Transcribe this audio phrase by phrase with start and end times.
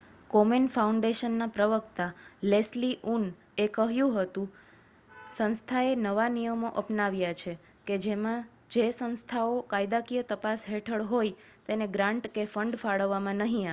[0.29, 2.05] કોમેન ફાઉન્ડેશનના પ્રવક્તા
[2.45, 3.27] લેસ્લી ઉનએ
[3.71, 4.45] કહ્યું કે
[5.35, 7.53] સંસ્થાએ નવા નિયમો અપનાવ્યા છે
[7.87, 8.41] કે જેમાં
[8.71, 11.37] જે સંસ્થાઓ કાયદાકીય તપાસ હેઠળ હોય
[11.65, 13.69] તેને ગ્રાન્ટ કે ફંડ ફાળવવામાં નહી આવે